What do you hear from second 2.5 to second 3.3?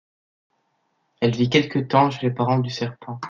du serpent.